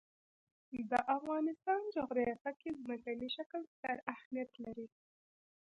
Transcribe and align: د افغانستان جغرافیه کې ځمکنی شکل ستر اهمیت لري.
د 0.89 0.91
افغانستان 1.17 1.81
جغرافیه 1.95 2.51
کې 2.59 2.69
ځمکنی 2.81 3.29
شکل 3.37 3.61
ستر 3.73 3.95
اهمیت 4.13 4.51
لري. 4.65 4.87